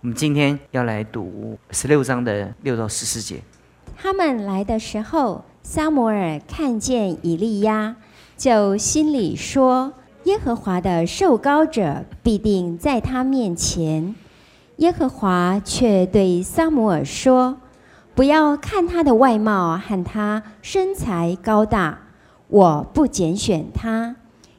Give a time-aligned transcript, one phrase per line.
[0.00, 3.42] 我们今天要来读十六章的六到十四节。
[3.96, 7.96] 他们来的时候，撒摩尔看见以利亚，
[8.36, 9.92] 就心里说
[10.22, 14.14] ：“耶和华的受膏者必定在他面前。”
[14.78, 17.58] 耶和华却对撒摩尔说
[18.14, 21.98] ：“不要看他的外貌和他身材高大，
[22.46, 24.14] 我不拣选他，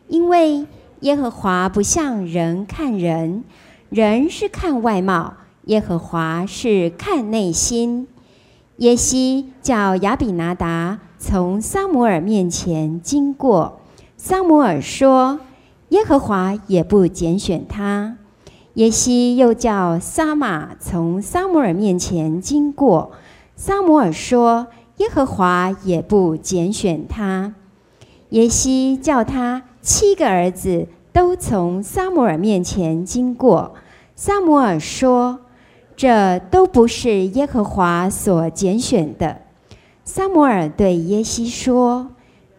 [0.10, 0.66] 因为
[1.00, 3.46] 耶和华不像人看人。”
[3.90, 5.34] 人是看外貌，
[5.66, 8.08] 耶和华是看内心。
[8.78, 13.82] 耶西叫亚比拿达从撒摩尔面前经过，
[14.16, 15.40] 撒摩尔说
[15.90, 18.16] ：“耶和华也不拣选他。”
[18.76, 23.12] 耶西又叫撒玛从撒摩尔面前经过，
[23.56, 27.56] 撒摩尔说：“耶和华也不拣选他。”
[28.30, 30.88] 耶西叫他七个儿子。
[31.20, 33.74] 都从撒摩尔面前经过。
[34.16, 35.42] 撒摩尔说
[35.98, 39.42] ：“这都不是耶和华所拣选的。”
[40.06, 42.12] 撒摩尔对耶西说：“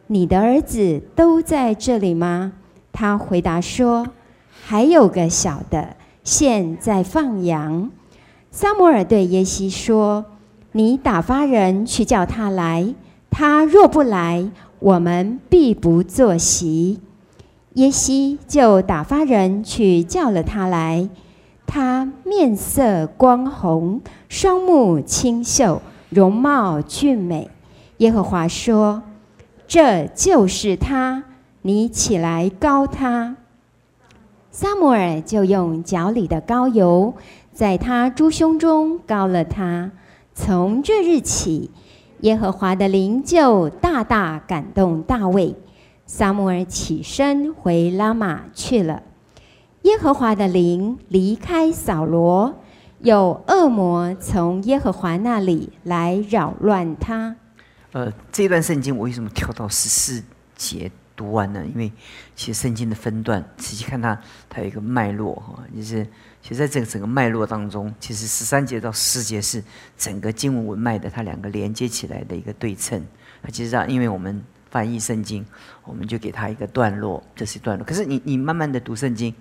[0.08, 2.52] 你的儿子都在这里吗？”
[2.92, 4.06] 他回答说
[4.62, 7.91] ：“还有个小的，现在放羊。”
[8.52, 10.27] 撒摩尔对耶西说
[10.72, 12.95] ：“你打发人去叫他来。
[13.30, 17.00] 他若不来，我们必不坐席。”
[17.74, 21.08] 耶西就打发人去叫了他来，
[21.66, 27.48] 他面色光红，双目清秀，容貌俊美。
[27.98, 29.02] 耶和华说
[29.68, 31.22] ：“这就是他，
[31.62, 33.36] 你起来膏他。”
[34.50, 37.14] 撒母耳就用脚里的膏油，
[37.52, 39.92] 在他猪胸中膏了他。
[40.34, 41.70] 从这日起，
[42.22, 45.55] 耶和华的灵就大大感动大卫。
[46.12, 49.05] 撒母耳起身回拉玛去了。
[49.83, 52.61] 耶和华的灵离开扫罗，
[52.98, 57.36] 有恶魔从耶和华那里来扰乱他。
[57.92, 60.25] 呃，这段圣经我为什么跳到十四
[60.57, 61.64] 节读完呢？
[61.64, 61.92] 因为
[62.34, 64.18] 其实圣经的分段，仔细看它，
[64.48, 66.05] 它有一个脉络哈，就是
[66.42, 69.63] 其实在这个整个脉络当中，其实十三节到十四节是
[69.96, 73.01] 整个经文文脉的它两个连接起来的一个对称。
[73.40, 74.42] 它其实啊，因为我们。
[74.70, 75.45] 翻译圣经，
[75.85, 77.85] 我们就给他一个段落，这是段落。
[77.85, 79.35] 可是你你慢慢的读圣经，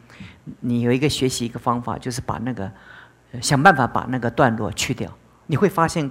[0.60, 2.72] 你有一个学习一个方法，就是把那个
[3.42, 5.10] 想办法把那个段落去掉，
[5.48, 6.10] 你会发现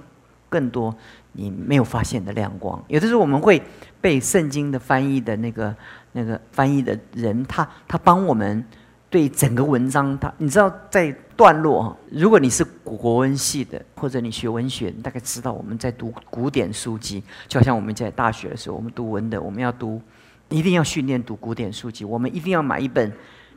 [0.49, 0.95] 更多
[1.33, 2.83] 你没有发现的亮光。
[2.87, 3.61] 有的时候我们会
[4.01, 5.75] 被圣经的翻译的那个
[6.13, 8.65] 那个翻译的人，他他帮我们。
[9.11, 20.01] 对整个文章，他你知道在段落，如果你是国文系的，或者你学文学，你大概知道我们在读古典书籍，就好像我们在大学的时候，我们读文的，我们要读，
[20.49, 23.09] 一定要训练读古典书籍，我们一定要买一本，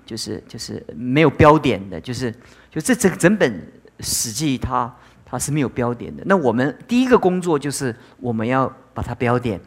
[0.07, 2.33] 就是就是没有标点的，就是
[2.71, 3.53] 就这整整本
[3.99, 4.95] 史记，它
[5.25, 6.23] 它是没有标点的。
[6.25, 9.61] 那我们第一个工作就是我们要把它标点。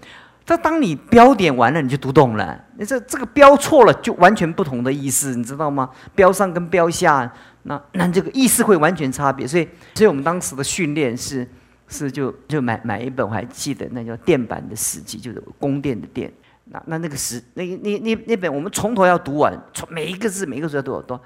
[0.46, 2.64] 这当你标点完了，你就读懂了。
[2.78, 5.90] 你这这个标错了，就完全不同的意思，你知道吗？
[6.14, 7.34] 标上跟标下，
[7.64, 9.48] 那那这个意思会完全差别。
[9.48, 11.48] 所以，所以我们当时的训练是
[11.88, 16.32] 是就就买买一本，我还记得那叫电版的史记，就是宫殿的殿。
[16.66, 21.20] 那那那个史那那那那本，我们从头要读完，从每一个字每一个字要读多。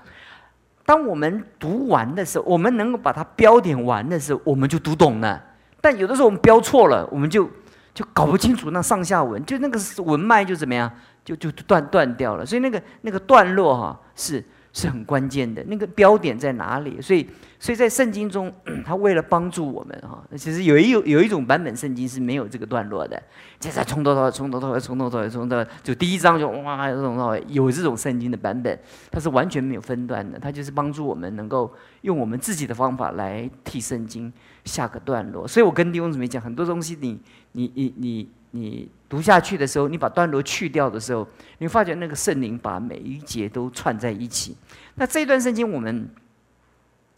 [0.86, 5.44] 当我们读完的时候，我们能够把它标点完的时候，我们就读懂了。
[5.82, 7.50] 但有的时候我们标错了，我们就。
[8.00, 10.90] 就搞不清楚那上下文，就那个文脉就怎么样，
[11.26, 12.46] 就就断断掉了。
[12.46, 14.42] 所以那个那个段落哈是
[14.72, 17.02] 是很关键的，那个标点在哪里？
[17.02, 17.28] 所以
[17.60, 18.54] 所以在圣经中，
[18.86, 23.22] 他为了帮助我们哈，其实有一有有一种版本圣经是没有这个段落的，
[23.60, 28.80] 就是从头到尾从头到尾从头到尾从头就第一章就哇从头有这种圣经的版本，
[29.12, 34.32] 它是完全没有分段的，它就是帮助我们能够用我们自己的方法来替圣经
[34.66, 35.48] 下个段落。
[35.48, 37.20] 所以我跟弟兄姊妹讲，很多东西你。
[37.54, 41.28] 你你你你读下去的时候，你把段落去掉的时候，
[41.60, 44.56] 你发觉那个圣灵把每一节都串在一起。
[44.96, 46.10] 那这一段圣经，我们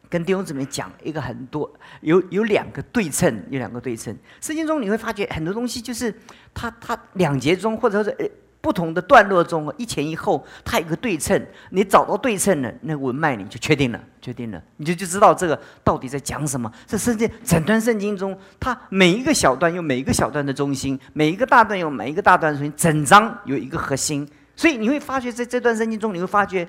[0.10, 1.72] 跟弟兄姊妹讲一个很多
[2.02, 4.16] 有有两个对称，有两个对称。
[4.40, 6.14] 圣经中你会发觉很多东西，就是
[6.54, 8.32] 它它两节中或者是。
[8.62, 11.44] 不同的段落中，一前一后，它有个对称。
[11.72, 16.72] 你找到对称了，那文脉你就确定了，确定了，你就就知道这个到底在讲什么。
[16.86, 24.30] 这圣经整段圣经中，它每一个小段有每一个小段的中心，每一个大段有每一个大段的中心，整章有一个核心。
[24.56, 26.68] 所以你会发觉，在这段圣经中，你会发觉，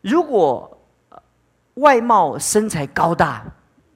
[0.00, 0.80] 如果
[1.74, 3.44] 外貌身材高大，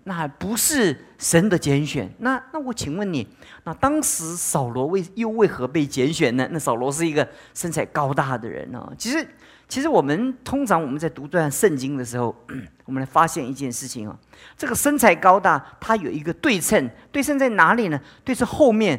[0.02, 2.10] 那不是神的拣选。
[2.18, 3.26] 那那我请问你。
[3.64, 6.48] 那当时扫罗为又为何被拣选呢？
[6.50, 8.90] 那扫罗是一个身材高大的人呢。
[8.96, 9.28] 其实，
[9.68, 12.34] 其实我们通常我们在读这段圣经的时候，
[12.86, 14.18] 我们来发现一件事情啊，
[14.56, 18.00] 这个身材高大，它有一个对称，对称在哪里呢？
[18.24, 18.98] 对称后面，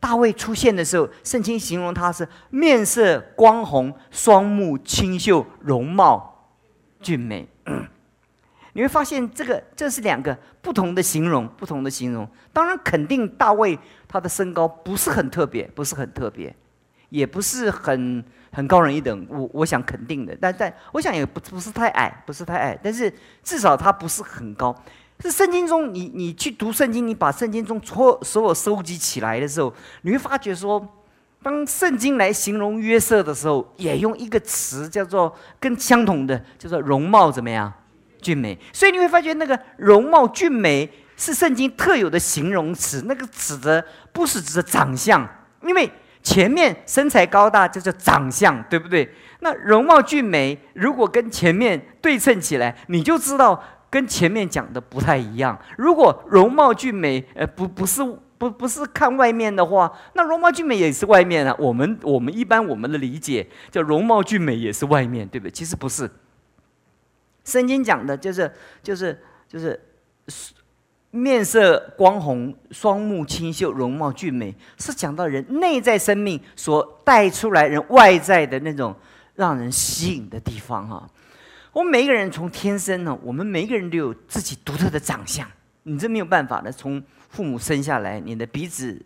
[0.00, 6.54] 大卫出现的时候，圣经形容他是面色光红，双目清秀，容貌
[7.02, 7.46] 俊美。
[8.78, 12.28] 你会发现，这个这是两个不同的形容，不同的形容。
[12.52, 13.76] 当然，肯定大卫
[14.06, 16.54] 他的身高不是很特别，不是很特别，
[17.08, 18.24] 也不是很。
[18.50, 23.12] 很高人一等，我我想肯定的，但但我想也不不是太矮，不是太矮，但是
[23.44, 24.74] 至少他不是很高。
[25.20, 30.82] 是圣经中，你你去读圣经，你把圣经中所所有收集起来的时候，你会发觉说，
[31.42, 37.70] 当圣经来形容约瑟的时候，也用一个词叫做跟相同的，叫做容貌怎么样，
[38.20, 38.58] 俊美。
[38.72, 45.28] 所以你会发觉那个容貌俊美是圣经特有的形容词，那个指的不是指的长相，
[45.62, 45.90] 因为。
[46.20, 49.08] 前面身材高大就叫长相，对不对？
[49.40, 55.58] 那容貌俊美，如果跟前面对称起来，你就知道跟前面讲的不太一样。
[55.78, 58.02] 如果容貌俊美，呃，不不是
[58.36, 61.54] 不不是看外面的话，那容貌俊美也是外面啊。
[61.58, 65.50] 我们我们一般我们的理解叫容貌俊美也是外面，对不对？
[65.50, 66.10] 其实不是。
[67.48, 68.50] 圣经讲的就是
[68.82, 69.18] 就是
[69.48, 69.80] 就是。
[71.10, 78.94] 面色光红，双目清秀，容貌俊美，是讲到人内在生命所带出来人外在的那种
[79.34, 81.08] 让人吸引的地方哈。
[81.72, 85.50] 我们每一个人从天生呢，我们每一个人都有自己独特的长相，
[85.84, 86.70] 你这没有办法的。
[86.70, 89.00] 从父母生下来，你的鼻子，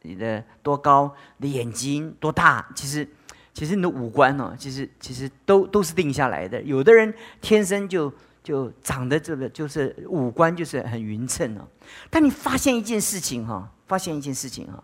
[0.00, 3.06] 你的多高，你的眼睛多大，其实
[3.60, 6.62] 其实你的五官呢，其实其实都都是定下来的。
[6.62, 7.12] 有的人
[7.42, 8.10] 天生就。
[8.42, 11.68] 就长得这个就是五官就是很匀称哦，
[12.08, 14.82] 但你发现一件事情哈，发现一件事情哈，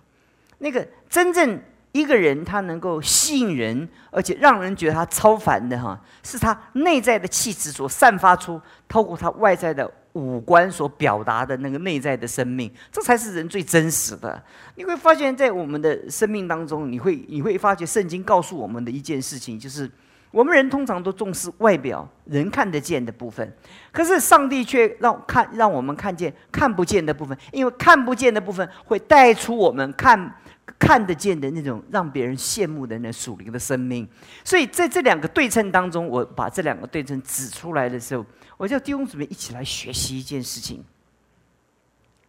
[0.59, 1.59] 那个真正
[1.93, 14.43] 一个人他能够吸引人，而且让人觉得他超凡的哈，是他内在的气质所散发出，透过他外在的五官所表达的那个内在的生命，这才是人最真实的。
[14.77, 19.91] 你会发现在我们的生命当中，你会你会发觉圣经告诉我们的一件事情就是。
[20.33, 23.51] 我们人通常都重视外表，人看得见的部分，
[23.91, 30.35] 可是上帝却让看让我们看见看不见的部分，因为看不见的部分会带出我们看
[30.79, 34.09] 看得见的那种让别人羡慕的那属灵的生命。
[34.45, 38.25] 所以在这两个对称当中，我把这两个对称指出来的时候，
[38.57, 40.85] 我叫弟兄姊妹一起来学习一件事情，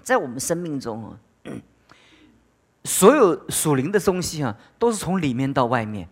[0.03, 1.17] 在我们生命中啊，
[2.83, 6.07] 所有属灵的东西啊，都是从里面到外面。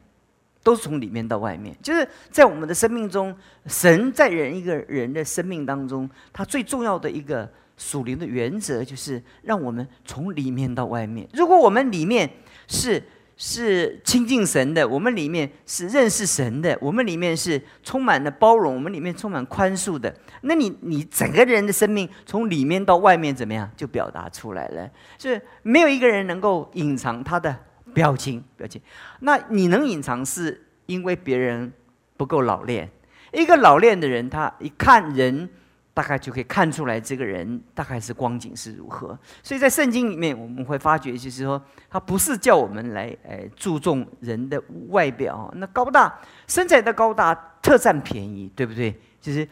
[0.65, 3.37] 都是从里面到外面，就是在我们的生命中，
[3.67, 11.27] 神在人一个人的生命当中，他最重要的一个属灵的原则，就是让我们从里面到外面。
[11.33, 12.29] 如果我们里面
[12.67, 13.03] 是
[13.37, 24.89] 是亲近神的，我们里面是认识神的，我们里面是充满了包容，我们里面充满宽恕的，那你你整个人的生命从里面到外面怎么样，就表达出来了。
[25.17, 27.57] 是没有一个人能够隐藏他的。
[27.93, 28.81] 表情，表情，
[29.21, 31.71] 那你能隐藏，是因为别人
[32.17, 32.89] 不够老练。
[33.31, 35.49] 一个老练的人，他一看人，
[35.95, 39.17] 大概就可以看出来这个人大概是光景是如何。
[39.41, 41.59] 所以在圣经里面，我们会发觉，就是说，
[41.89, 48.93] 他不是叫我们来，诶，注重人的外表，那高大身材的高大特占便宜，对不对？
[49.21, 49.47] 其实，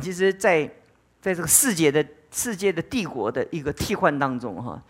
[0.00, 0.64] 其实，在
[1.20, 4.82] 在这个世界的世界的帝国的一个替换当中，哈，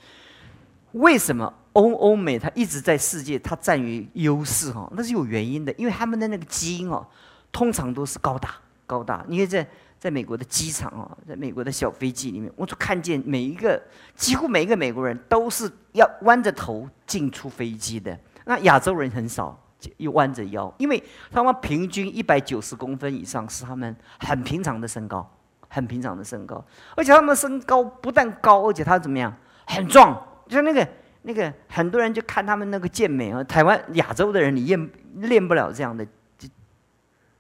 [0.92, 1.52] 为什么？
[1.72, 7.06] 欧欧美，它一直在世界，它占于优势哈，那是有原因的，因为他们的那个基因哦，
[7.52, 8.56] 通常都是高大
[8.88, 9.24] 高大。
[9.28, 9.64] 你看在
[10.00, 13.80] 在美国的机场哦，在美国的小飞机里面，我就看见每一个
[14.16, 18.18] 几乎每一个美国人都是要弯着头进出飞机的。
[18.46, 19.62] 那亚洲人很少，
[19.98, 25.30] 又弯着腰，因为他们平均一百九十公分以上是他们很平常的身高，
[25.68, 26.64] 很平常的身高。
[26.96, 29.32] 而且他们身高不但高，而且他怎么样，
[29.66, 30.14] 很壮，
[30.48, 30.88] 就像那个。
[31.22, 36.02] 那个很多人就看他们那个健美啊，台湾亚洲的人你练练不了这样的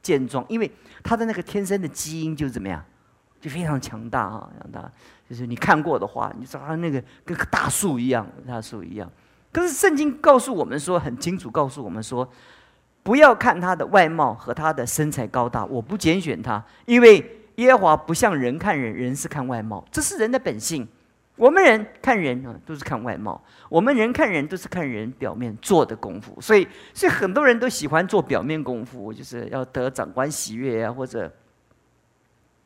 [0.02, 0.70] 健壮，因为
[1.02, 2.84] 他的那个天生的基因就怎么样，
[3.40, 4.90] 就非常强大啊，强大。
[5.28, 9.10] 就是你看过的话，你知道他那个跟大树一样，大树一样。
[9.52, 12.28] 可是圣经告诉我们说，很清楚告诉我们说，
[13.02, 17.24] 不要看他的外貌和他的身材高大，我不拣选他，因为
[17.56, 20.86] 耶和华不像人看人，人是看外貌，这是人的本性。
[21.40, 26.38] 我们人看人啊，都是看外貌；我们人看人，都是看人表面做的功夫。
[26.38, 31.32] 所以，所以很多人都喜欢做表面功夫，就是要得长官喜悦啊，或者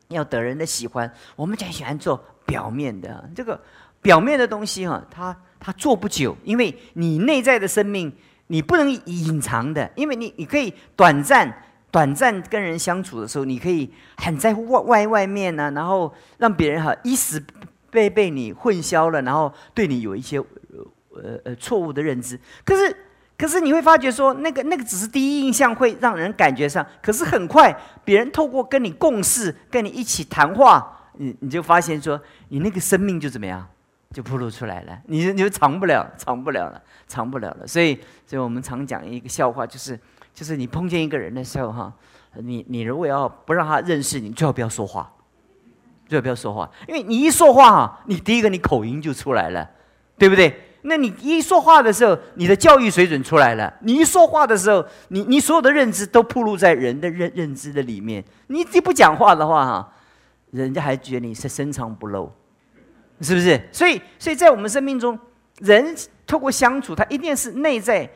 [0.09, 1.09] 要得人的喜欢。
[1.37, 3.57] 我们就喜欢做表面的这个
[4.01, 8.11] 表面的东西哈，它它做不久，因为你内在的生命
[8.47, 11.61] 你不能隐藏的，因为你你可以短暂。
[11.91, 17.41] 短暂跟人相处的时候，你可以很在乎外外外面呢，然后让别人哈一时
[17.95, 22.37] 被被你混淆了，然后对你有一些呃呃错误的认知。
[22.65, 22.95] 可是
[23.37, 33.65] 可是你会发觉说，那个那个只是第一印象会让人感觉上，可是很快别人透过跟你共事，跟你一起谈话，你你就发现说，你那个生命就怎么样，
[34.11, 37.65] 就暴露出来了，你你就藏不了，藏不了了，藏不了了。
[37.65, 37.95] 所以
[38.27, 39.97] 所以我们常讲一个笑话，就是。
[40.35, 41.93] 就是你碰见一个人的时候，哈，
[42.33, 45.09] 你你如果要不让他认识你，最好不要说话，
[46.07, 49.69] 最好不要说话，因为你一说话，哈，你第一个你口音就出来了，
[50.17, 50.61] 对不对？
[50.83, 58.23] 那你一说话的时候，你的教育水准出来了，你一说话的时候，你你所有的认知都暴露在人的认认知的里面。
[58.47, 59.93] 你你不讲话的话，哈，
[60.51, 62.31] 人家还觉得你是深藏不露，
[63.21, 63.67] 是不是？
[63.71, 65.17] 所以所以在我们生命中，
[65.57, 65.95] 人
[66.27, 68.09] 透过相处，他一定是内在。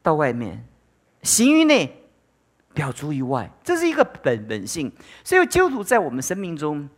[0.00, 0.64] 到外面，
[1.22, 1.97] 行于内，
[2.78, 4.92] 表出意外，这是一个本本性。
[5.24, 6.88] 所以基督徒在我们生命中，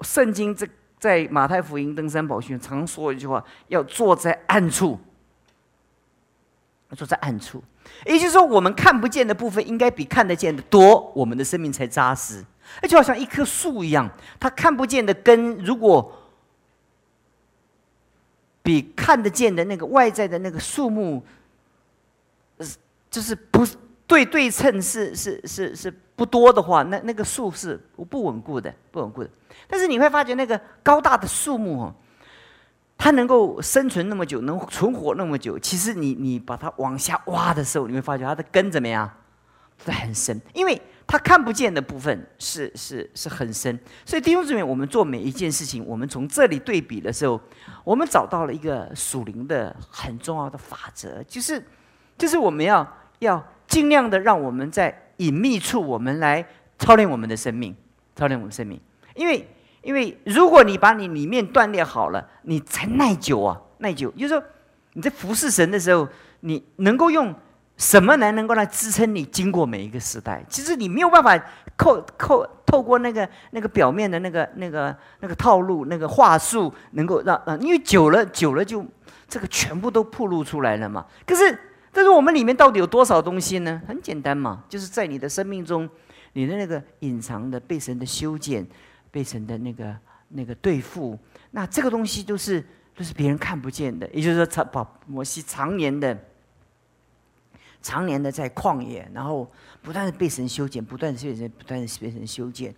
[0.00, 0.66] 圣经在
[0.98, 4.98] 在马太福音登山宝训常说一句话：要坐在暗处，
[6.96, 7.62] 坐在暗处。
[8.06, 12.42] 也就是说，我们看不见的部分应该比看得见的多，我们的生命才扎实。
[12.80, 16.16] 那就好像一棵树一样，它看不见的根，如果
[18.62, 21.22] 比看得见的那个外在的那个树木，
[23.10, 23.66] 就是不
[24.06, 27.76] 对对称是是是是不多的话，那那个树是
[28.08, 29.30] 不稳固的，不稳固的。
[29.68, 31.94] 但是你会发觉那个高大的树木哦，
[32.96, 35.58] 它能够生存那么久，能存活那么久。
[35.58, 39.10] 其实你你把它往下挖的时候，你会发觉它的根怎么样？
[39.84, 40.80] 很深，因为。
[41.06, 43.76] 它看不见的部分是是是很深，
[44.06, 47.40] 所以弟兄姊妹，我们做每一件事情，我们从这里对比的时候，
[47.82, 51.60] 我们找到了一个属灵的很重要的法则，就是
[52.16, 52.86] 就是我们要
[53.20, 56.44] 要尽量的让我们在隐秘处，我们来
[56.78, 57.74] 操练我们的生命，
[58.16, 58.78] 操练我们生命，
[59.14, 59.48] 因为
[59.82, 64.42] 因为如果你把你里面锻炼好了，你才耐久啊，耐久，就是说
[64.94, 66.06] 你在服侍神的时候，
[66.40, 67.34] 你能够用。
[67.76, 70.44] 什么来能够来支撑你经过每一个时代？
[70.50, 71.34] 其实你没有办法
[71.78, 78.84] 扣扣透过那个那个表面的那个那个那个套路、那个话术，能够让呃，因为久了久了就
[79.26, 81.06] 这个全部都暴露出来了嘛。
[81.26, 81.58] 可是，
[81.92, 83.80] 但是我们里面到底有多少东西呢？
[83.86, 85.88] 很简单嘛，就是在你的生命中，
[86.32, 88.66] 你的那个隐藏的被神的修剪、
[89.10, 89.96] 被神的那个
[90.28, 91.18] 那个对付，
[91.50, 94.08] 那这个东西都是都是别人看不见的。
[94.12, 96.16] 也就是说，常把摩西常年的。
[97.82, 102.74] 常年的在旷野，然后不断的被神修剪，不断的被神不断的被神修剪。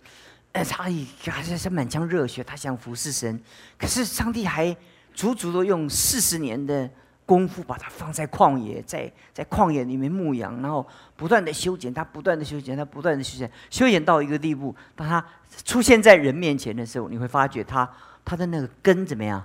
[0.53, 3.37] 哎，他也还是是满腔热血，他想服侍神。
[3.77, 4.73] 可是上帝还
[5.13, 6.89] 足足的用四十年的
[7.33, 10.85] 功夫把它放在旷野，在在旷野里面牧羊，然后
[11.15, 15.25] 不断的修剪它，不断的修剪它，不断的修剪，修剪到一个地步，当它
[15.65, 17.89] 出现在人面前的时候，你会发觉它
[18.23, 19.43] 他的那个根怎么样，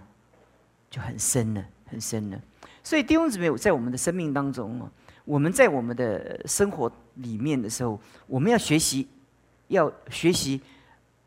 [0.90, 2.38] 就很深了，很深了。
[2.82, 4.90] 所以弟兄姊妹，在我们的生命当中啊。
[5.24, 9.06] 我们在我们的生活里面的时候，我们要学习，
[9.66, 10.58] 要学习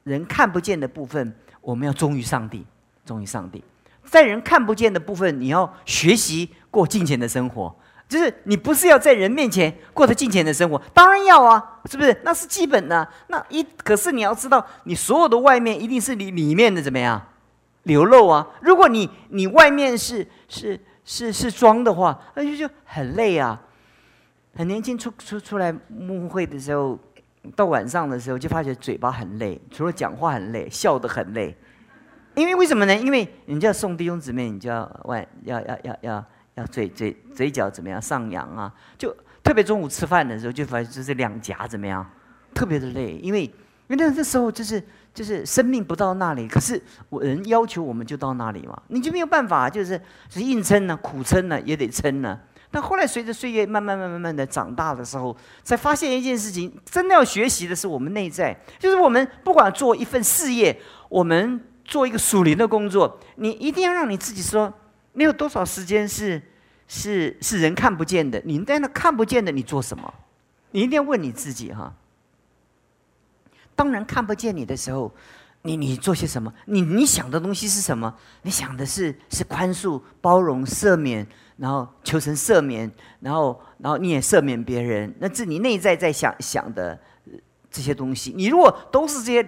[0.03, 2.65] 人看不见的部分，我们要忠于上帝，
[3.05, 3.63] 忠于上帝。
[4.03, 7.73] 在人看不见的部分，你要学习过金钱的生活，
[8.09, 12.21] 就是你不是要在人面前过着金钱的生活，当然要啊，是不是？
[12.23, 13.07] 那是基本的。
[13.27, 17.21] 那一可是你要知道，你所有的外面一定是你里面的怎么样
[17.83, 18.45] 流露啊？
[18.61, 23.59] 如果你你外面是是是是装的话，那就就很累啊。
[24.55, 26.99] 很年轻出出出来幕会的时候，
[27.55, 31.55] 到晚上的时候就发觉嘴巴很累，除了讲话很累，笑得很累。
[32.35, 32.95] 因为为什么呢？
[32.95, 38.73] 因为你就要送弟兄姊妹，你就要外要要要要要嘴嘴嘴角怎么样上扬啊？
[38.97, 42.09] 就特别中午吃饭的时候，就发现就是两颊怎么样，
[42.53, 43.19] 特别的累。
[43.21, 43.43] 因为
[43.87, 44.81] 因为那时候就是
[45.13, 52.39] 就是生命不到那里，可是我人要求我们就到那里嘛，你就没有办法，就是是硬撑呢，苦撑呢，也得撑呢。
[52.73, 61.59] 但后来随着岁月慢慢、慢、慢慢的长大的时候，才发现一件事情：真的要学习的是我们内在，就是我们不管做一份事业，我们
[61.91, 64.73] 做一个属灵的工作，你一定要让你自己说，
[65.11, 66.41] 你有多少时间是
[66.87, 68.41] 是是人看不见的？
[68.45, 70.13] 你在那看不见的，你做什么？
[70.71, 71.93] 你一定要问你自己哈。
[73.75, 75.13] 当人看不见你的时候，
[75.63, 76.53] 你你做些什么？
[76.65, 78.15] 你你想的东西是什么？
[78.43, 81.27] 你想的是是宽恕、包容、赦免。
[81.57, 86.99] 然后求神赦免，然后然后你也赦免别人，那这你内在在想想的
[87.69, 89.47] 这些东西，你如果都是这些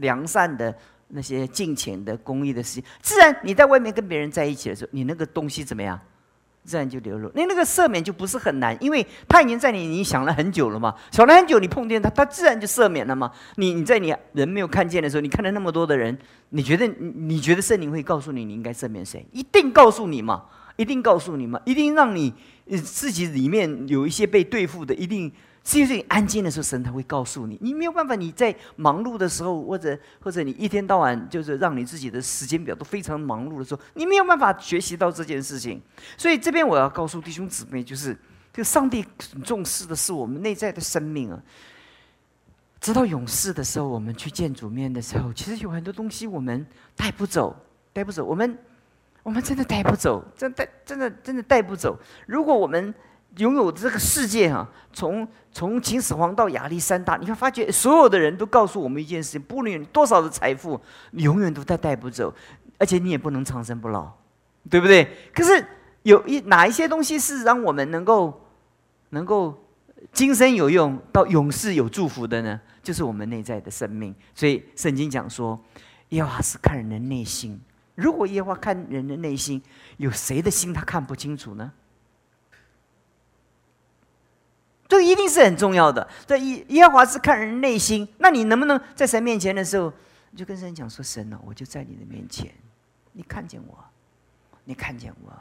[0.00, 0.74] 良善的
[1.14, 6.00] 那些金钱的公益的事情，自然你在外面跟别人在一起的时候，你那个东西怎么样，
[6.64, 7.30] 自然就流露。
[7.34, 13.30] 那那个赦免就不是很难，因为他已经在你你想了很久了嘛，想了很久，你碰见他，他自然就赦免了嘛。
[13.56, 16.16] 你你在你人没有看见的时候，你看到那么多的人，
[16.48, 19.26] 你觉得你觉得圣灵会告诉你你应该赦免谁？
[19.32, 20.44] 一定告诉你嘛，
[20.76, 22.32] 一定告诉你嘛，一定让你
[22.82, 25.30] 自己里面有一些被对付的，一定。
[25.64, 27.56] 只有你安静的时候，神才会告诉你。
[27.60, 35.80] 你没有办法，你在忙碌的时候，或者或者你一天到晚就是让你自己的时间表都非常忙碌的时候，你没有办法学习到这件事情。
[36.16, 38.16] 所以这边我要告诉弟兄姊妹，就是
[38.52, 39.04] 就上帝
[39.44, 41.40] 重视的是我们内在的生命啊。
[42.80, 46.66] 直到勇士的时候，我们去见主面的时候，其实有很多东西我们
[46.96, 47.56] 带不走，
[47.92, 48.24] 带不走。
[48.24, 48.58] 我们
[49.22, 51.96] 我们真的带不走，真带真的真的带不走。
[52.26, 52.92] 如果我们
[53.36, 60.80] 拥有这个世界哈，从从秦始皇到亚历山大，你会发觉所有的人都告诉我们一件事情：，不论多少的财富，
[61.12, 62.34] 你永远都带带不走，
[62.78, 64.12] 而且你也不能长生不老，
[64.68, 65.08] 对不对？
[65.34, 65.64] 可是
[66.02, 68.48] 有一哪一些东西是让我们能够
[69.10, 69.64] 能够
[70.12, 72.60] 今生有用，到永世有祝福的呢？
[72.82, 74.14] 就是我们内在的生命。
[74.34, 75.58] 所以圣经讲说，
[76.10, 77.58] 耶和华是看人的内心。
[77.94, 79.62] 如果耶和华看人的内心，
[79.96, 81.72] 有谁的心他看不清楚呢？
[84.88, 86.06] 这一定是很重要的。
[86.26, 89.92] 这耶耶和华是看人内心，那你能不能在神面前的时候，
[90.30, 92.50] 你就跟神讲说：“神呢，我就在你的面前，
[93.12, 93.76] 你看见我，
[94.64, 95.32] 你看见我，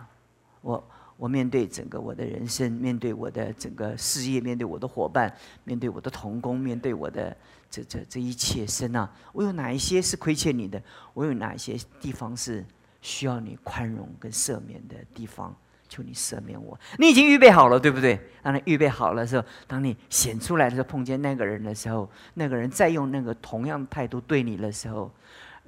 [0.61, 0.87] 我
[1.17, 7.35] 我面对整个我的人生，面对我的整个事业，面对我的伙伴，面对我的同工，面对我的
[7.69, 10.81] 这这这一切，神啊，我有哪一些是亏欠你的？
[11.13, 12.65] 我有哪一些地方是
[13.01, 15.55] 需要你宽容跟赦免的地方？”
[15.91, 18.17] 求你赦免我，你已经预备好了，对不对？
[18.41, 25.11] 当你预备好了的时候，当你显出来的时候，碰见那个人的时候，那个人再用那个同样态度对你的时候，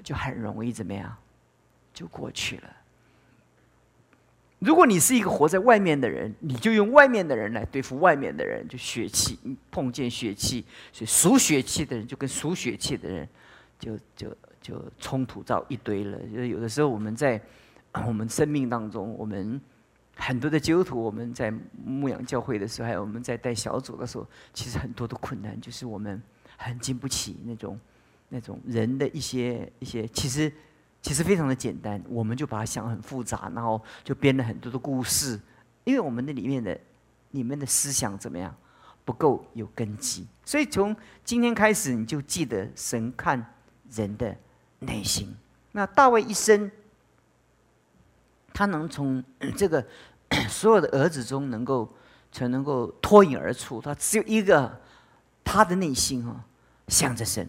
[0.01, 1.13] 就很容易怎么样，
[1.94, 2.63] 就过去了。
[4.60, 9.38] 如果你是一个活在外面的人，你就用外面的人来对付外面的人，就血气
[9.70, 10.63] 碰见血气，
[10.94, 13.27] 所以属血气的人就跟属血气的人，
[13.77, 16.18] 就就就冲突到一堆了。
[16.33, 17.42] 就有的时候我们在
[18.07, 19.59] 我们生命当中，我们。
[20.15, 21.51] 很多的基督徒，我们在
[21.83, 26.21] 牧养教会的时候，还有我们在带小组的时候，其实很多的困难就是我们
[26.55, 27.79] 很经不起那种
[28.29, 30.51] 那种人的一些一些，其实
[31.01, 35.39] 其实非常的简单，我们就把它想很复杂，然后就编了很多的故事，
[35.83, 36.79] 因为我们的里面的
[37.31, 38.55] 里面的思想怎么样
[39.03, 43.43] 不够有根基，所以从今天开始，你就记得神看
[43.91, 44.33] 人的
[44.79, 45.35] 内心。
[45.71, 46.71] 那大卫一生。
[48.53, 49.24] 他能从
[49.57, 49.83] 这个
[50.48, 51.92] 所有的儿子中能够
[52.31, 54.79] 才能够脱颖而出，他只有一个，
[55.44, 56.46] 他的内心啊，
[56.87, 57.48] 向着神。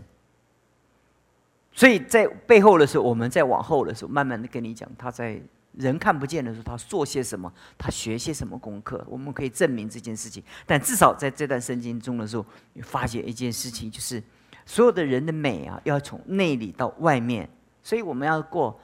[1.73, 5.41] 所以在背后的时候，我们在往后的时候，慢慢的跟你讲，他在
[5.73, 10.43] 人看不见的时候，他做些什么，他学些什么功课，我们可以证明这件事情。
[10.67, 14.23] 但至少在这段圣经中的时候，你发现一件事情，就是
[14.67, 17.49] 所有的人的美啊，要从内里到外面，
[17.83, 18.79] 所以我们要过。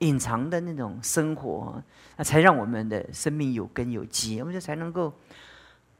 [0.00, 1.82] 隐藏的那种生活，
[2.16, 5.12] 那才让我们的生命有根有基，我们就才能够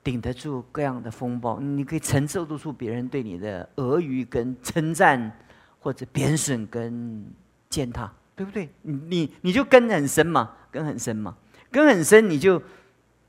[0.02, 1.60] 顶得住各样的风暴。
[1.60, 5.30] 你可以承受得住别人对你的俄语跟称赞，
[5.78, 7.24] 或者贬损跟
[7.68, 8.68] 践踏，对不对？
[8.82, 11.36] 你你你就根很深嘛，根很深嘛，
[11.70, 12.62] 根很深，你就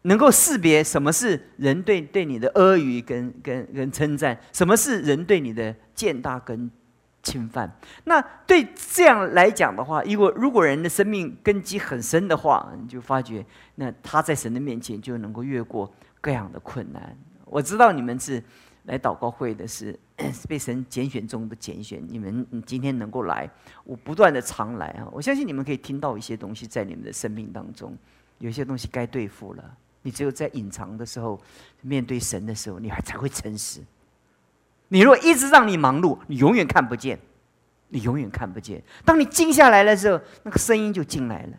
[0.03, 6.71] 能够识别什么是人对对你的阿谀跟跟跟称赞，什么是人对你的践踏跟。
[7.23, 7.71] 侵犯，
[8.05, 17.15] 那对这样来讲的话，如果如果人的生命根基很深的话，你就发觉，那他在神的面前就能够越过各样的困难。
[17.45, 18.41] 我知道你们是
[18.85, 19.97] 来祷告会的，是
[20.49, 22.03] 被神拣选中的拣选。
[22.09, 23.49] 你们今天能够来，
[23.83, 25.07] 我不断的常来啊！
[25.11, 27.95] 我相信你们可以听到一些东西在你们的生命当中，
[28.39, 29.77] 有些东西该对付了。
[30.01, 31.39] 你只有在隐藏的时候，
[31.81, 33.81] 面对神的时候，你还才会诚实。
[34.93, 37.17] 你如果一直让你忙碌，你永远看不见，
[37.87, 38.83] 你永远看不见。
[39.05, 41.53] 当你静下来的时候，那个声音就进来了，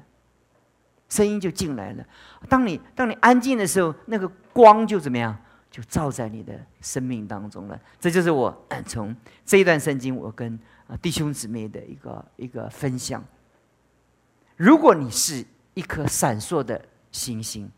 [1.09, 2.05] 声音就进来了。
[2.47, 5.35] 当你当你安静的时候，那个光就怎么样，
[5.71, 7.81] 就照在你的生命当中了。
[7.99, 9.17] 这就是我从
[9.47, 10.61] 这一段圣经，我跟
[11.01, 13.25] 弟兄姊妹的一个一个分享。
[14.57, 15.43] 如果你是
[15.73, 17.73] 一颗闪烁的星星，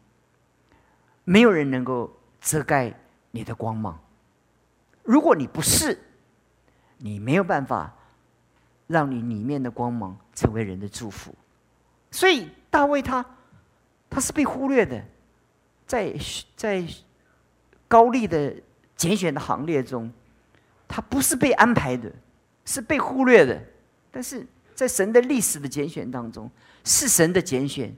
[1.23, 2.93] 没有人能够遮盖
[3.31, 3.97] 你的光芒。
[5.05, 5.99] 如果你不是，
[6.99, 7.95] 你没有办法
[8.87, 11.35] 让你里面的光芒成为人的祝福。
[12.11, 13.25] 所以大卫他
[14.09, 15.05] 他是被忽略的，
[15.87, 16.15] 在
[16.57, 16.85] 在
[17.87, 18.55] 高丽的
[18.97, 20.11] 拣选的行列中，
[20.89, 22.11] 他不是被安排的，
[22.65, 23.61] 是被忽略的。
[24.11, 26.51] 但是在神的历史的拣选当中，
[26.85, 27.95] 是神的拣选，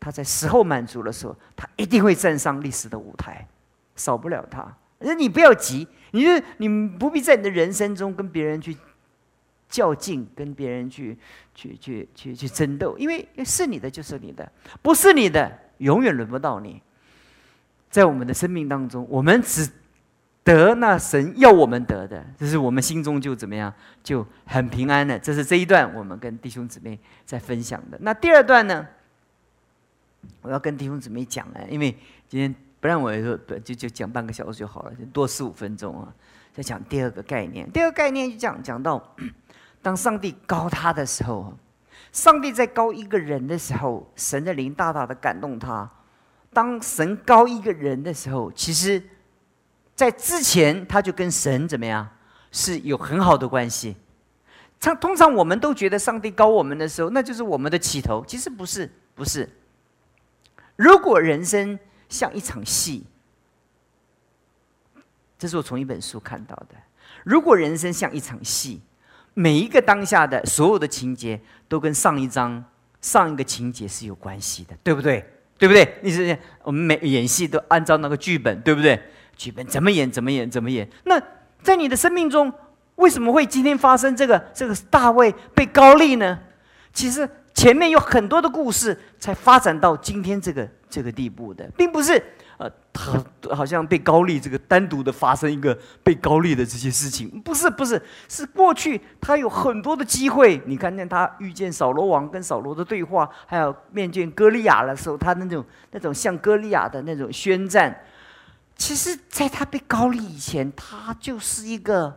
[0.00, 3.46] 他在时候满足的时候，他一定会站上历史的舞台，
[3.94, 4.76] 少不了他。
[5.00, 8.76] 那你不要急，你就你不必在你的人生中跟别人去
[9.68, 11.16] 较劲，跟别人去
[11.54, 14.50] 去去去去争斗，因为是你的就是你的，
[14.82, 16.82] 不是你的永远轮不到你。
[17.88, 19.68] 在我们的生命当中，我们只
[20.44, 25.18] 得那神要我们得的，这是我们心中就怎么样，就很平安的。
[25.18, 27.98] 这是这一段我们跟弟兄姊妹在分享的。
[28.00, 28.86] 那第二段呢，
[30.42, 31.96] 我要跟弟兄姊妹讲了，因为
[32.28, 36.12] 今天不然我说就就讲半个小时就好了，就多十五分钟啊。
[36.52, 39.14] 再讲第二个概念，第二个概念就讲讲到，
[39.80, 41.54] 当上帝高他的时候，
[42.10, 45.88] 上帝在高一个人的时候，神的灵大大的感动他。
[46.52, 49.00] 当神高一个人的时候，其实，
[49.94, 52.08] 在之前他就跟神怎么样
[52.50, 53.96] 是有很好的关系。
[54.80, 58.24] 常通常我们都觉得上帝高我们的时候，那就是我们的起头。
[58.26, 59.48] 其实不是，不是。
[60.74, 61.78] 如果人生
[62.10, 63.06] 像一场戏，
[65.38, 66.74] 这是我从一本书看到的。
[67.24, 68.82] 如果人生像一场戏，
[69.32, 72.62] 每一个当下的所有的情节都跟上一章、
[73.00, 75.24] 上一个情节是有关系的，对不对？
[75.56, 75.98] 对不对？
[76.02, 79.00] 你是我们每演戏都按照那个剧本，对不对？
[79.36, 80.88] 剧本怎么演，怎么演，怎么演？
[81.04, 81.20] 那
[81.62, 82.52] 在你的生命中，
[82.96, 86.38] 为什么会今天发生这个这个大卫被高丽呢？
[86.92, 92.22] 其实前面有很多的故事，才发展到今天这个这个地步的，并不是。
[92.58, 100.60] 呃，他好像被高丽这个单独的发生一个被高丽的这些事情，不是不是，是过去他有很多的机会。
[100.66, 107.98] 你看见他遇见扫罗王跟扫罗的对话，还有面见歌利亚的时候，他那种那种像歌利亚的那种宣战。
[108.76, 112.14] 其实，在他被高丽以前，他就是一个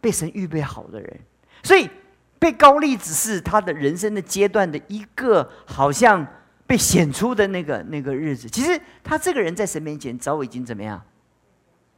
[0.00, 1.20] 被神预备好的人，
[1.62, 1.90] 所以
[2.38, 6.26] 被高丽只是他的人生的阶段的一个，好像。
[6.74, 11.00] 被显出的那个那个日子，其实他这个人在神面前早已经怎么样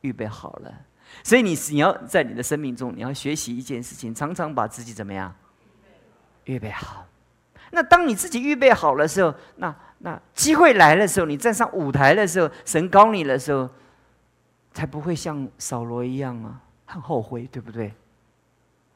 [0.02, 0.70] 预备好了。
[1.22, 5.34] 所以你你要在你的生命中，你要学习一件事情，常常把自己怎么样
[6.44, 7.06] 预备好。
[7.70, 13.66] 那当你自己预备好的时候，那那机会来的时候，你站上舞台的时候，神高你的时候，
[14.74, 17.94] 才不会像扫罗一样啊，很后悔，对不对？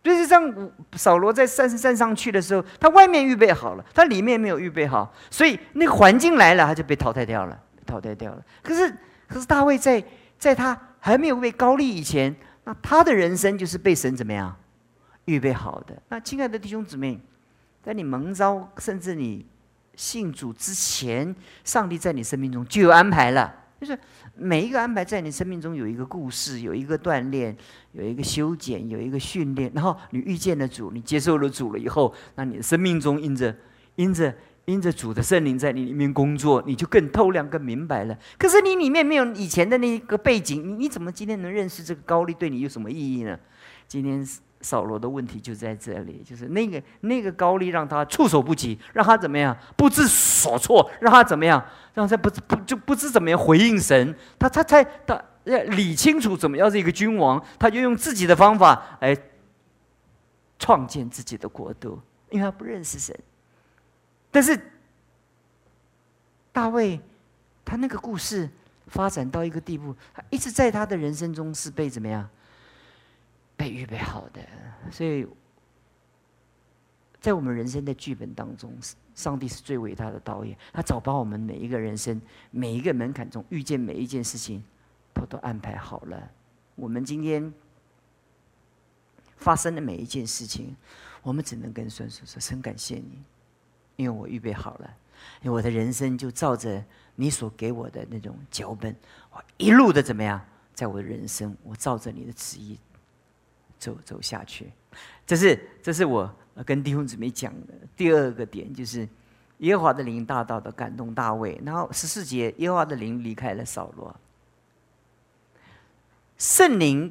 [0.03, 8.43] 就是这样，扫罗在山山上去的时候，他外面预备好了，他里面没有预备好，所以那个环境来了，他就被淘汰掉了，淘汰掉了。
[8.63, 8.91] 可是，
[9.29, 10.03] 可是大卫在
[10.39, 12.35] 在他还没有被高利以前，
[12.65, 14.57] 那他的人生就是被神怎么样
[15.27, 15.95] 预备好的。
[16.09, 17.21] 那亲爱的弟兄姊妹，
[17.83, 19.45] 在你蒙召甚至你
[19.97, 23.55] 信主之前，上帝在你生命中就有安排了。
[23.81, 23.99] 就是
[24.35, 27.57] 每一个安排在你生命中有一个故事，有一个锻炼，
[27.93, 29.73] 有一个修剪，有一个训练。
[29.75, 33.57] 然后你遇见了主，你接受了主了以后，那你的生命中因着
[33.97, 34.35] 因着
[34.67, 38.19] 因着主的圣灵在你里面工作，你就更透亮、更明白了。
[38.39, 43.39] 可是你里面没有以前的那个背景，你你怎么今天能认识这个高丽对你有什么意义呢？
[43.89, 44.27] 今天。
[44.61, 54.15] 扫罗的问题就在这里，就是那个那个高丽让他措手不及，让他怎么样不知所措，让他怎么样，让他不不就不知怎么样回应神。
[54.39, 59.17] 他他才他理清楚怎么样是一个君王，他就用自己的方法来
[60.59, 63.19] 创建自己的国度，因为他不认识神。
[64.31, 64.61] 但是
[66.53, 67.01] 大卫
[67.65, 68.49] 他那个故事
[68.89, 72.29] 发展到一个地步，他一直在他的人生中是被怎么样？
[73.61, 74.41] 被预备好的，
[74.91, 75.27] 所以
[77.21, 78.73] 在我们人生的剧本当中，
[79.15, 80.57] 上帝是最伟大的导演。
[80.73, 82.19] 他早把我们每一个人生、
[82.51, 84.65] 每一个门槛中遇见每一件事情，
[85.13, 86.31] 他都安排好了。
[86.75, 87.53] 我们今天
[89.37, 90.75] 发生的每一件事情，
[91.23, 93.23] 我们只能跟神说：“说深感谢你，
[93.97, 94.97] 因为我预备好了，
[95.43, 96.83] 因为我的人生就照着
[97.15, 98.97] 你所给我的那种脚本，
[99.31, 100.41] 我一路的怎么样？
[100.73, 102.79] 在我的人生，我照着你的旨意。”
[103.81, 104.71] 走走下去，
[105.27, 106.31] 这是这是我
[106.67, 109.09] 跟弟兄姊妹讲的第二个点，就是
[109.59, 111.59] 耶和华的灵大大的感动大卫。
[111.65, 114.15] 然后十四节，耶和华的灵离开了扫罗。
[116.37, 117.11] 圣灵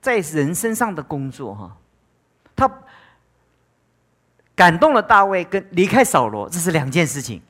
[0.00, 1.76] 在人身上的工作，哈，
[2.54, 2.70] 他
[4.54, 7.40] 感动了大卫，跟离开扫罗，这是两件事情，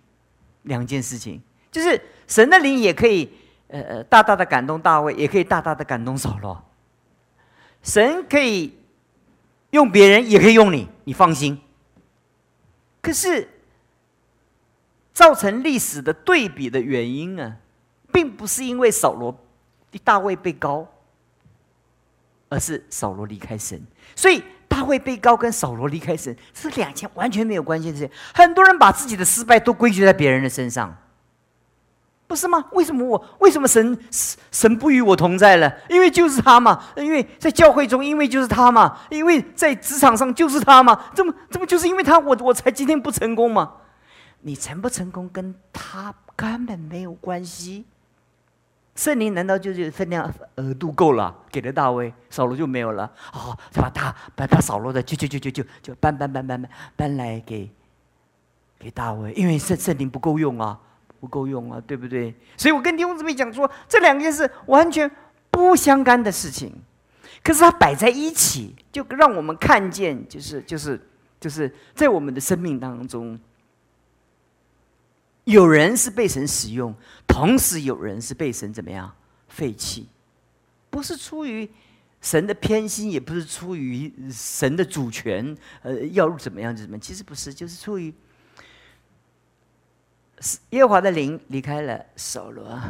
[0.63, 3.29] 两件事情，就是神的灵也可以，
[3.69, 6.65] 呃呃，大大的感动大卫，也可以大大的感动扫罗。
[7.85, 8.77] 神可以
[9.71, 11.61] 用别人，也可以用你，你放心。
[13.01, 13.47] 可是
[15.13, 17.57] 造成历史的对比的原因啊，
[18.11, 19.39] 并不是因为扫罗
[20.03, 20.89] 大卫被高，
[22.49, 23.81] 而是扫罗离开神。
[24.17, 28.11] 所以大卫被告跟扫罗离开神是两件完全没有关系的事情。
[28.35, 30.97] 很多人把自己的失败都归结在别人的身上，
[32.35, 32.65] 不是吗？
[32.73, 33.97] 为什么我为什么神
[34.51, 35.73] 神不与我同在了？
[35.89, 43.75] 因为就是他嘛，因为在教会中，因为就是他嘛，因为在职场上就是他嘛，这么这么就是因为他，我我才今天不成功嘛？
[44.41, 47.85] 你成不成功跟他根本没有关系。
[48.97, 53.09] 圣灵难道就是分量额度够了，给了大卫，扫罗就没有了？
[53.33, 57.71] 哦，把他把他扫罗的就就就就就就搬搬搬搬搬搬来给
[58.79, 60.79] 给大卫，因为圣圣灵不够用啊，
[61.25, 62.35] 不够用啊，对不对？
[62.55, 65.11] 所以我跟弟兄姊妹讲说，这两件事完全
[65.51, 66.71] 不相干的事情，
[67.43, 71.01] 可是它摆在一起，就让我们看见，就是就是
[71.41, 73.41] 就是在我们的生命当中。
[75.45, 76.95] 有人是被神使用，
[77.27, 79.11] 同时有人是被神怎么样
[79.49, 80.09] 废弃？
[80.91, 81.69] 不是出于
[82.21, 87.01] 神的偏心，也不是出于神的主权，呃，要怎么样就怎么样。
[87.01, 88.13] 其实不是，就是出于
[90.71, 92.81] 耶和华的灵离开了扫罗，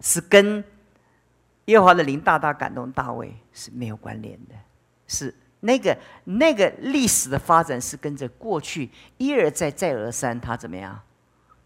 [0.00, 0.62] 是跟
[1.66, 4.54] 耶和华的灵大大感动大卫是没有关联的，
[5.06, 11.00] 是那个那个历史的发展是跟着过去一而再再而三，他怎么样？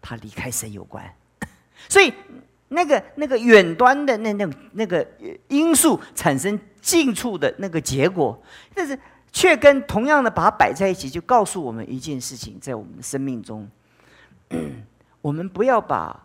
[0.01, 1.03] 他离开神有关，
[1.89, 2.13] 所以
[2.67, 5.03] 那个那个远端的那那那个
[5.47, 8.39] 因素产生近处的那个结果，
[8.75, 8.97] 但是
[9.31, 13.67] 却跟同样的把它摆在一起，就告诉我们一件事情：在我们的生命中，
[15.25, 16.15] 我们不要把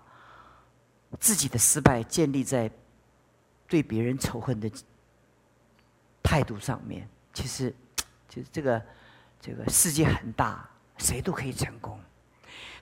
[1.18, 2.70] 自己的失败建立在
[3.66, 4.70] 对别人仇恨的
[6.22, 7.08] 态度上面。
[7.32, 7.74] 其实，
[8.28, 8.82] 其实这个
[9.40, 11.98] 这个世界很大，谁都可以成功。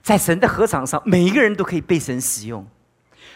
[0.01, 2.67] 在神的合场上，每一个人都可以被神使用。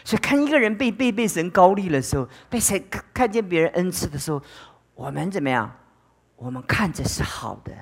[0.04, 4.42] 所以，看一个人被被被神高立的时候，被神看看见别人恩赐的时候，
[4.94, 5.74] 我们怎么样？
[6.36, 7.72] 我们看着是好的。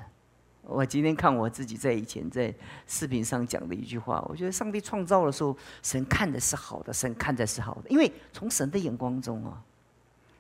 [0.63, 2.55] 我今天看我自己在以前在
[2.87, 7.91] 视频上讲的一句话，我觉得上帝创造的时候，神看的是好的，神看着是好的。
[7.91, 9.63] 因为从神的眼光中啊，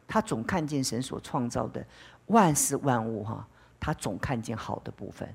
[0.06, 1.84] 他总看见神所创造的
[2.26, 3.46] 万事万物哈，
[3.78, 5.28] 他总看见好的部分。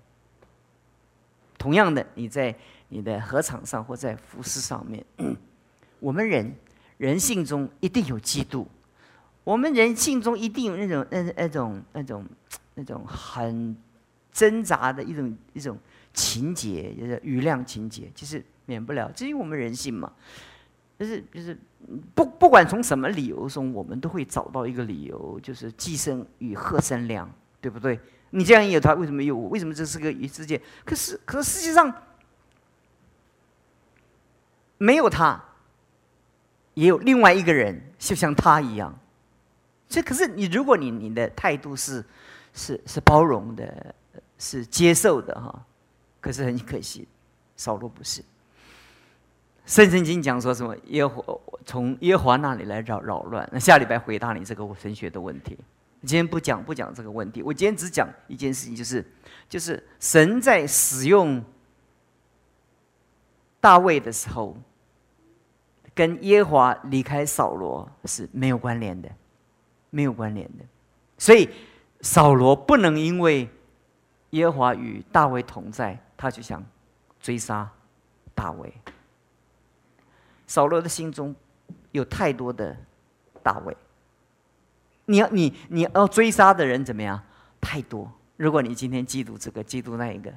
[1.57, 2.55] 同样的，你在。
[2.89, 5.05] 你的合场上或在服饰上面，
[5.99, 6.55] 我们人
[6.95, 8.65] 人性中一定有嫉妒，
[9.43, 12.25] 我们人性中一定有那种那那种那种
[12.75, 13.75] 那种很
[14.37, 15.75] 挣扎的一种一种
[16.13, 20.13] 情节，就是余量情节，就是免不了，这是我们人性嘛，
[20.99, 21.57] 就是就是
[22.13, 27.27] 不不管从什么理由中，我们都会找到一个理由，就是寄生与贺生量，
[27.59, 27.99] 对不对？
[28.29, 29.49] 你这样有他，为什么有我？
[29.49, 30.61] 为什么这是个世界？
[30.85, 31.91] 可是可是世界上。
[34.79, 35.43] 没有他，
[36.75, 38.95] 也有另外一个人，就像他一样。
[39.89, 42.05] 这可是你，如果你你的态度是
[42.53, 43.95] 是是包容的，
[44.37, 45.65] 是接受的哈。
[46.19, 47.07] 可是很可惜，
[47.55, 48.23] 扫罗不是。
[49.65, 50.75] 圣经经讲说什么？
[50.85, 53.47] 耶和从耶和华那里来扰扰乱。
[53.51, 55.57] 那下礼拜回答你这个神学的问题。
[56.03, 59.05] 今天不讲不讲这个问题，我今天只讲一件事情，就是
[59.49, 61.43] 就是神在使用
[63.59, 64.55] 大卫的时候。
[65.95, 69.09] 跟耶和华离开扫罗是没有关联的，
[69.89, 70.63] 没有关联的，
[71.17, 71.49] 所以
[72.01, 73.49] 扫罗不能因为
[74.31, 76.63] 耶和华与大卫同在，他就想
[77.19, 77.69] 追杀
[78.33, 78.73] 大卫。
[80.45, 81.35] 扫罗的心中
[81.91, 82.75] 有太多的
[83.43, 83.75] 大卫，
[85.05, 87.21] 你要你你要追杀的人怎么样？
[87.59, 88.11] 太多。
[88.35, 90.33] 如果你今天嫉妒这个嫉妒那一个，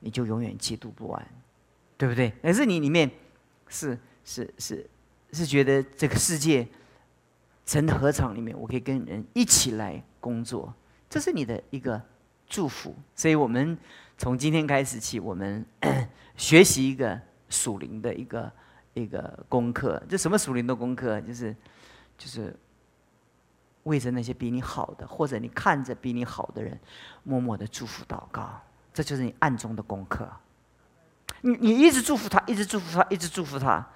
[0.00, 1.28] 你就永远嫉妒不完，
[1.96, 2.32] 对不对？
[2.42, 3.10] 可是你里面
[3.68, 4.88] 是是是。
[5.30, 6.66] 是觉得这个世界，
[7.66, 10.72] 神的合场里面，我可以跟人一起来工作，
[11.10, 12.00] 这是你的一个
[12.48, 12.94] 祝福。
[13.14, 13.76] 所以我们
[14.16, 15.64] 从今天开始起，我们
[16.36, 18.52] 学习一个属灵的一个
[18.94, 20.02] 一个功课。
[20.08, 21.20] 这什么属灵的功课？
[21.20, 21.54] 就是
[22.16, 22.54] 就是
[23.84, 26.78] 为着那些比你好的，或者你看着比你好的人，
[27.22, 28.60] 默默的祝福祷告。
[28.92, 30.28] 这就是你暗中的功课。
[31.42, 33.86] 你你一直祝福他，一直祝福他，一直祝福他。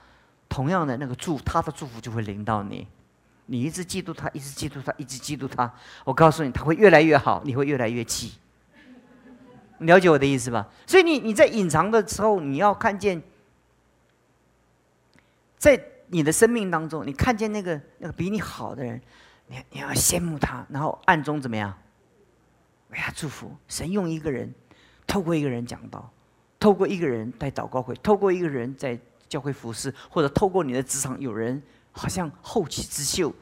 [0.49, 2.87] 同样的那个祝他的祝福就会临到你，
[3.47, 5.73] 你一直嫉妒他，一直嫉妒他，一直嫉妒他。
[6.05, 8.35] 我告诉你，他会越来越好，你会越来越气。
[9.79, 10.69] 了解我的意思吧？
[10.87, 13.21] 所以你你在隐藏的时候，你要看见，
[15.59, 19.01] 在你的生命当中，你看见那个那个比你好的人，
[19.49, 21.77] 你你要羡慕他，然后暗中怎么样？
[22.91, 23.55] 为他祝福。
[23.69, 24.55] 神用一个人，
[25.07, 26.11] 透过一个人讲道，
[26.61, 28.99] 透过一个人在祷告会，透过一个人在。
[29.29, 33.33] 教会服饰，或者透过你的职场，有人好像后起之秀，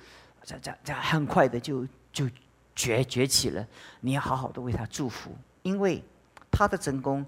[0.44, 2.28] 这这这很快的就就
[2.74, 3.66] 崛崛起了。
[4.00, 6.02] 你要好好的为他祝福，因为
[6.50, 7.24] 他的成功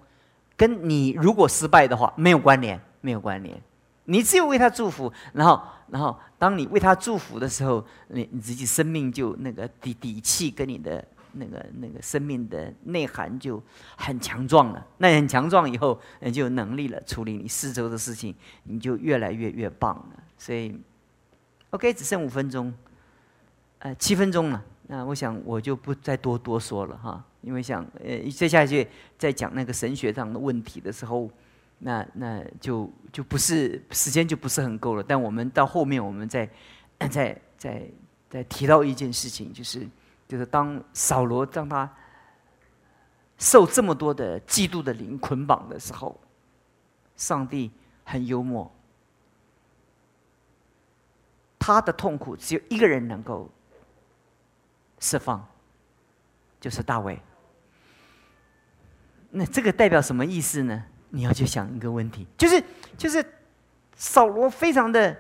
[0.57, 3.61] 跟你如果失败的话没有关联，没有关联。
[4.05, 11.03] 你只有为他祝福，然后，然后当你为他祝福的时候，你你自己生命就那个底底气跟你的
[11.35, 13.63] 那个那个生命的内涵就
[13.97, 14.85] 很强壮了。
[14.99, 20.25] 那很强壮以后，你就有能力了处理你四周的事情，你就越来越越棒了。
[20.37, 20.77] 所以
[21.73, 22.73] ，OK，只剩五分钟，
[23.81, 24.65] 呃，七分钟了。
[24.87, 31.29] 那我想我就不再多多说了哈，因为想呃接下去在讲那个神学上的问题的时候。
[31.85, 36.49] 那那就就不是时间就不是很够了，但我们到后面我们再
[37.11, 37.83] 再再
[38.31, 39.85] 再提到一件事情，就是
[40.29, 41.93] 就是当扫罗让他
[43.37, 46.17] 受这么多的嫉妒的灵捆绑的时候，
[47.17, 47.69] 上帝
[48.05, 48.73] 很幽默，
[51.63, 53.49] 他的痛苦只有一个人能够
[54.99, 55.47] 释放，
[56.61, 57.17] 就是大卫。
[59.31, 60.85] 那这个代表什么意思呢？
[61.11, 62.65] 你要去想一个问题，就是
[62.99, 63.25] 就是
[63.95, 65.17] 扫罗非常的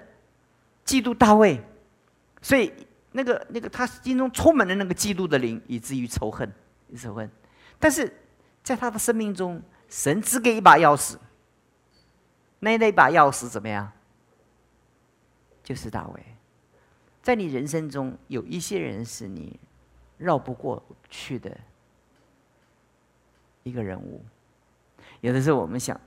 [0.85, 1.62] 嫉妒大卫，
[2.40, 2.72] 所以
[3.12, 6.52] 那个那个他心中充满了那个嫉妒的灵，以至于仇恨，
[6.96, 7.31] 仇恨。
[7.78, 8.12] 但是
[8.64, 11.16] 在他的生命中，神只给一把钥匙，
[12.59, 13.92] 那那把钥匙怎么样？
[15.62, 16.31] 就是大卫。
[17.22, 19.58] 在你人生中，有一些人是你
[20.18, 21.56] 绕不过去的
[23.62, 24.24] 一个人物。
[25.20, 25.98] 有的时候我们想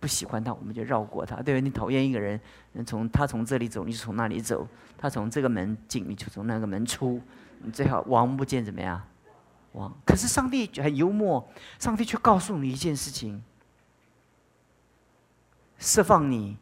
[0.00, 1.42] 不喜欢他，我们就绕过他。
[1.42, 1.60] 对吧？
[1.60, 2.40] 你讨厌一个人，
[2.86, 4.66] 从他从这里走，你就从那里走；
[4.96, 7.20] 他从这个门进，你就从那个门出。
[7.58, 9.02] 你最好王不见怎么样？
[9.72, 9.94] 王。
[10.06, 11.46] 可是上帝很幽默，
[11.78, 13.42] 上帝却告诉你一件事情：
[15.76, 16.56] 释放你、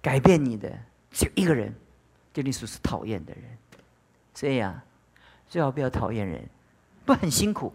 [0.00, 0.78] 改变你的
[1.16, 1.74] 只有一个人，
[2.34, 3.44] 就你所是讨厌的人。
[4.34, 4.84] 所以啊
[5.48, 6.46] 最好不要讨厌人，
[7.06, 7.72] 不很辛苦。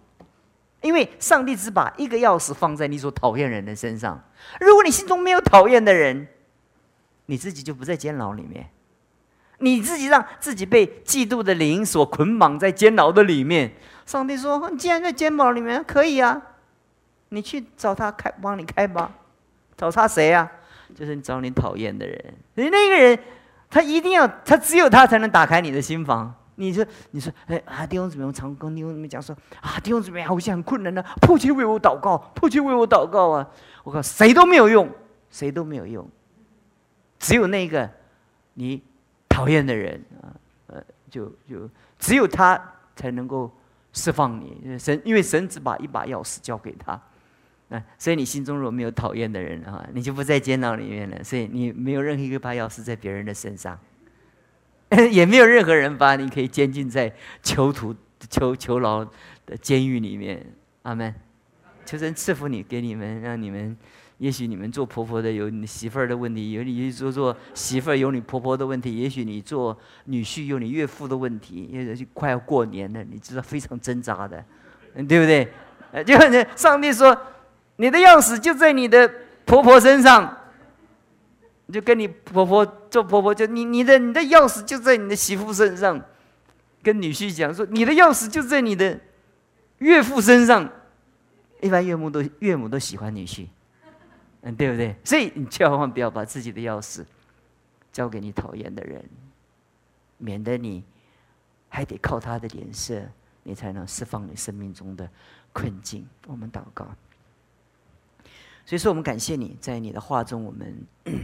[0.82, 4.23] 因为上帝只把一个钥匙放在你所讨厌人的身上。
[4.60, 6.27] 如果你心中没有讨厌的人，
[7.25, 8.69] 你自己就不在监牢里面。
[9.58, 13.73] 你自己让自己被嫉妒的灵所捆绑在监牢的里面。
[14.06, 16.39] 上帝说：“你既然在监牢里面，可以啊，
[17.30, 19.12] 你去找他开，帮你开吧。
[19.77, 20.51] 找他谁啊？
[20.93, 22.34] 就是你找你讨厌的人。
[22.56, 23.19] 你那个人，
[23.69, 33.49] 他一定要，他只有他才能打开你的心房。”你说，你说，哎啊，弟兄姊妹，我常跟弟兄姊妹讲说，啊，弟兄姊妹好像很困难呢，迫切为我祷告，迫切为我祷告啊！
[33.84, 34.88] 我靠，谁都没有用，
[35.32, 36.08] 谁都没有用，
[37.17, 37.89] 只有那个
[38.54, 38.80] 你
[39.27, 40.30] 讨厌的人啊，
[40.67, 42.62] 呃，就就只有他
[42.95, 43.51] 才能够
[43.93, 44.77] 释放你。
[44.77, 47.01] 神，因为神只把一把钥匙交给他，
[47.71, 51.23] 啊，所以你心中如果没有讨厌的人啊，你就不在监牢里面了。
[51.23, 53.79] 所以你没有任何一个把钥匙在别人的身上。
[55.10, 57.95] 也没有任何人把你可以监禁在囚徒、
[58.29, 59.03] 囚囚牢
[59.45, 60.45] 的监狱里面。
[60.84, 61.15] 阿门。
[61.86, 63.75] 求神赐福你，给你们，让你们。
[64.17, 68.95] 也许你们做婆婆的有你媳妇儿的问题，有你做做媳妇儿有你婆婆的问题。
[68.97, 71.67] 也许你做女婿有你岳父的问题。
[71.71, 74.43] 因为快要过年了，你知道非常挣扎的，
[75.07, 75.47] 对不对？
[76.05, 76.15] 就
[76.55, 77.17] 上帝说，
[77.82, 79.12] 你的钥匙就在你的
[79.44, 80.38] 婆婆身上。
[81.65, 86.00] 你就跟你婆婆做婆婆，就你你的你的钥匙就在你的媳妇身上，
[86.84, 89.00] 跟女婿讲说，你的钥匙就在你的
[89.80, 90.70] 岳父身上。
[91.62, 93.48] 一般岳母都岳母都喜欢女婿，
[94.41, 94.96] 嗯，对不对？
[95.04, 97.06] 所以你千万不要把自己的钥匙
[97.91, 99.04] 交给你讨厌的人，
[100.17, 100.84] 免得你
[101.70, 103.02] 还得靠他的脸色，
[103.44, 105.10] 你才能释放你生命中的
[105.54, 106.06] 困境。
[106.28, 106.86] 我们祷告。
[108.65, 110.88] 所以说，我们感谢你在你的话中，我们。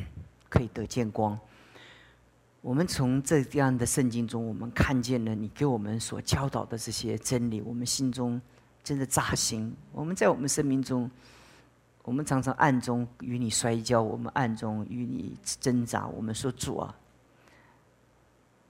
[0.50, 1.38] 可以得见光。
[2.62, 8.42] 我们从这样的圣经中，我们看见了你给我们所教导的这些真理，我们心中
[8.82, 9.76] 真的扎心。
[9.92, 11.12] 我们在我们生命中，
[12.04, 16.08] 我们常常暗中与你摔跤，我们暗中与你挣扎。
[16.08, 16.96] 我们说主啊，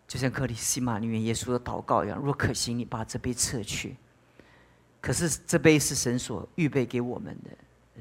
[0.08, 3.96] 就像克里斯玛里面耶稣的祷告一样，若可行，你把这杯撤去。
[5.00, 7.52] 可是这杯是神所预备给我们的，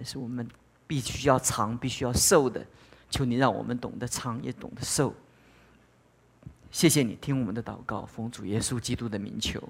[0.05, 0.47] 是我们
[0.87, 2.65] 必须要尝、必须要受的。
[3.09, 5.15] 求你让我们懂得长，也懂得受。
[6.71, 9.63] 谢谢你听我们的祷告，奉主耶稣基督的名求。